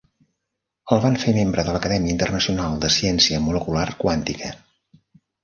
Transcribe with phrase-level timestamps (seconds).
[0.95, 4.53] El van fer membre de l'Acadèmia Internacional de Ciència Molecular Quàntica.